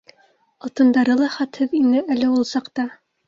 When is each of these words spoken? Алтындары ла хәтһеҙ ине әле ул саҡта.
Алтындары 0.67 1.17
ла 1.19 1.27
хәтһеҙ 1.35 1.77
ине 1.81 2.03
әле 2.15 2.31
ул 2.39 2.49
саҡта. 2.55 2.89